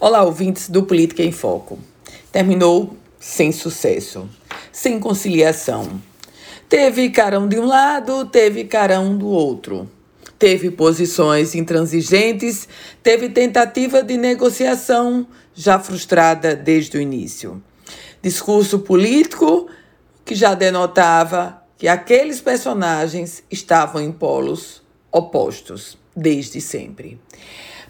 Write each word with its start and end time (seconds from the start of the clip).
Olá, 0.00 0.24
ouvintes 0.24 0.68
do 0.68 0.82
Política 0.82 1.22
em 1.22 1.30
Foco. 1.30 1.78
Terminou 2.32 2.96
sem 3.20 3.52
sucesso, 3.52 4.28
sem 4.72 4.98
conciliação. 4.98 6.02
Teve 6.68 7.10
carão 7.10 7.46
de 7.46 7.60
um 7.60 7.64
lado, 7.64 8.26
teve 8.26 8.64
carão 8.64 9.16
do 9.16 9.28
outro. 9.28 9.88
Teve 10.36 10.72
posições 10.72 11.54
intransigentes, 11.54 12.68
teve 13.04 13.28
tentativa 13.28 14.02
de 14.02 14.16
negociação 14.16 15.26
já 15.54 15.78
frustrada 15.78 16.56
desde 16.56 16.98
o 16.98 17.00
início. 17.00 17.62
Discurso 18.20 18.80
político 18.80 19.68
que 20.24 20.34
já 20.34 20.54
denotava 20.54 21.62
que 21.78 21.86
aqueles 21.86 22.40
personagens 22.40 23.44
estavam 23.48 24.02
em 24.02 24.10
polos 24.10 24.82
opostos 25.12 25.96
desde 26.16 26.60
sempre. 26.60 27.20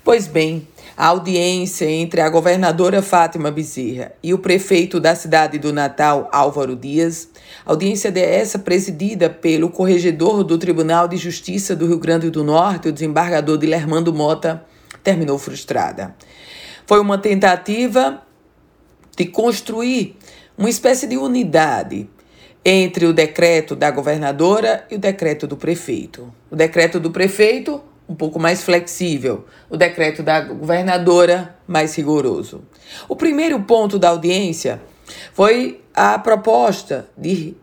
Pois 0.04 0.26
bem, 0.26 0.68
a 0.94 1.06
audiência 1.06 1.90
entre 1.90 2.20
a 2.20 2.28
governadora 2.28 3.00
Fátima 3.00 3.50
Bezerra 3.50 4.12
e 4.22 4.34
o 4.34 4.38
prefeito 4.38 5.00
da 5.00 5.14
cidade 5.14 5.58
do 5.58 5.72
Natal, 5.72 6.28
Álvaro 6.30 6.76
Dias, 6.76 7.30
audiência 7.64 8.12
dessa 8.12 8.58
presidida 8.58 9.30
pelo 9.30 9.70
corregedor 9.70 10.44
do 10.44 10.58
Tribunal 10.58 11.08
de 11.08 11.16
Justiça 11.16 11.74
do 11.74 11.86
Rio 11.86 11.98
Grande 11.98 12.28
do 12.28 12.44
Norte, 12.44 12.90
o 12.90 12.92
desembargador 12.92 13.56
Dilermando 13.56 14.12
Mota, 14.12 14.62
terminou 15.02 15.38
frustrada. 15.38 16.14
Foi 16.86 17.00
uma 17.00 17.16
tentativa 17.16 18.22
de 19.16 19.24
construir 19.24 20.18
uma 20.58 20.68
espécie 20.68 21.06
de 21.06 21.16
unidade 21.16 22.06
entre 22.62 23.06
o 23.06 23.12
decreto 23.14 23.74
da 23.74 23.90
governadora 23.90 24.86
e 24.90 24.96
o 24.96 24.98
decreto 24.98 25.46
do 25.46 25.56
prefeito. 25.56 26.30
O 26.50 26.56
decreto 26.56 27.00
do 27.00 27.10
prefeito 27.10 27.82
um 28.08 28.14
pouco 28.14 28.38
mais 28.38 28.62
flexível, 28.62 29.44
o 29.70 29.76
decreto 29.76 30.22
da 30.22 30.40
governadora 30.40 31.56
mais 31.66 31.94
rigoroso. 31.96 32.62
O 33.08 33.16
primeiro 33.16 33.60
ponto 33.62 33.98
da 33.98 34.10
audiência 34.10 34.80
foi 35.32 35.80
a 35.94 36.18
proposta 36.18 37.08
de 37.16 37.56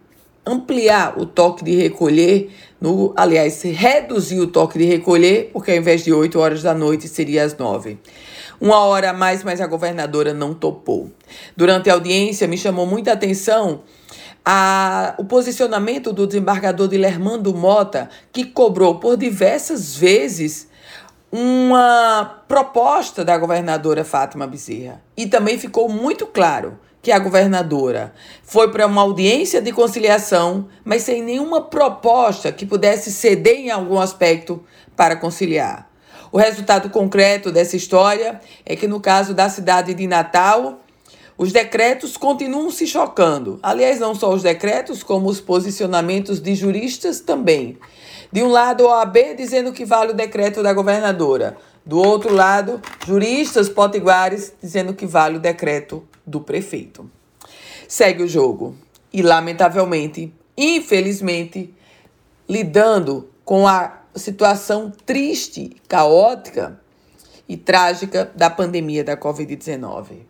ampliar 0.45 1.19
o 1.19 1.25
toque 1.25 1.63
de 1.63 1.75
recolher, 1.75 2.49
no, 2.79 3.13
aliás, 3.15 3.61
reduzir 3.61 4.39
o 4.39 4.47
toque 4.47 4.79
de 4.79 4.85
recolher, 4.85 5.51
porque 5.53 5.71
ao 5.71 5.77
invés 5.77 6.03
de 6.03 6.11
8 6.11 6.39
horas 6.39 6.63
da 6.63 6.73
noite 6.73 7.07
seria 7.07 7.43
às 7.43 7.55
9. 7.55 7.99
Uma 8.59 8.79
hora 8.85 9.11
a 9.11 9.13
mais, 9.13 9.43
mas 9.43 9.61
a 9.61 9.67
governadora 9.67 10.33
não 10.33 10.53
topou. 10.53 11.11
Durante 11.55 11.89
a 11.89 11.93
audiência, 11.93 12.47
me 12.47 12.57
chamou 12.57 12.85
muita 12.85 13.11
atenção 13.11 13.81
a, 14.45 15.13
o 15.17 15.23
posicionamento 15.23 16.11
do 16.11 16.25
desembargador 16.25 16.87
de 16.87 16.97
Lermando 16.97 17.53
Mota, 17.53 18.09
que 18.31 18.45
cobrou 18.45 18.99
por 18.99 19.17
diversas 19.17 19.95
vezes 19.95 20.69
uma 21.31 22.43
proposta 22.47 23.23
da 23.23 23.37
governadora 23.37 24.03
Fátima 24.03 24.45
Bezerra. 24.45 25.01
E 25.15 25.27
também 25.27 25.57
ficou 25.57 25.87
muito 25.87 26.25
claro 26.25 26.77
que 27.01 27.11
a 27.11 27.19
governadora 27.19 28.13
foi 28.43 28.71
para 28.71 28.85
uma 28.85 29.01
audiência 29.01 29.61
de 29.61 29.71
conciliação, 29.71 30.67
mas 30.83 31.03
sem 31.03 31.23
nenhuma 31.23 31.61
proposta 31.61 32.51
que 32.51 32.65
pudesse 32.65 33.11
ceder 33.11 33.55
em 33.55 33.71
algum 33.71 33.99
aspecto 33.99 34.63
para 34.95 35.15
conciliar. 35.15 35.89
O 36.31 36.37
resultado 36.37 36.89
concreto 36.89 37.51
dessa 37.51 37.75
história 37.75 38.39
é 38.65 38.75
que, 38.75 38.87
no 38.87 38.99
caso 38.99 39.33
da 39.33 39.49
cidade 39.49 39.93
de 39.93 40.07
Natal, 40.07 40.79
os 41.41 41.51
decretos 41.51 42.17
continuam 42.17 42.69
se 42.69 42.85
chocando. 42.85 43.59
Aliás, 43.63 43.99
não 43.99 44.13
só 44.13 44.31
os 44.31 44.43
decretos, 44.43 45.01
como 45.01 45.27
os 45.27 45.41
posicionamentos 45.41 46.39
de 46.39 46.53
juristas 46.53 47.19
também. 47.19 47.79
De 48.31 48.43
um 48.43 48.47
lado, 48.47 48.87
a 48.87 48.99
OAB 48.99 49.35
dizendo 49.35 49.73
que 49.73 49.83
vale 49.83 50.11
o 50.11 50.15
decreto 50.15 50.61
da 50.61 50.71
governadora. 50.71 51.57
Do 51.83 51.97
outro 51.97 52.31
lado, 52.31 52.79
juristas 53.07 53.67
potiguares 53.67 54.53
dizendo 54.61 54.93
que 54.93 55.07
vale 55.07 55.37
o 55.37 55.39
decreto 55.39 56.07
do 56.23 56.41
prefeito. 56.41 57.09
Segue 57.87 58.21
o 58.21 58.27
jogo. 58.27 58.75
E, 59.11 59.23
lamentavelmente, 59.23 60.31
infelizmente, 60.55 61.73
lidando 62.47 63.31
com 63.43 63.67
a 63.67 64.03
situação 64.15 64.93
triste, 65.07 65.75
caótica 65.87 66.79
e 67.49 67.57
trágica 67.57 68.31
da 68.35 68.47
pandemia 68.47 69.03
da 69.03 69.17
Covid-19. 69.17 70.29